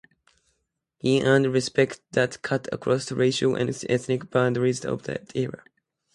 He 0.97 1.21
earned 1.21 1.53
respect 1.53 2.01
that 2.13 2.41
cut 2.41 2.67
across 2.73 3.05
the 3.05 3.13
racial 3.15 3.53
and 3.53 3.69
ethnic 3.87 4.31
boundaries 4.31 4.83
of 4.83 5.03
that 5.03 5.31
era. 5.35 5.61